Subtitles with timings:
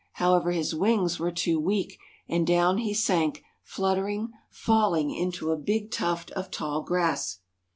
[0.13, 5.91] However, his wings were too weak, and down he sank fluttering, falling into a big
[5.91, 7.41] tuft of tall grass.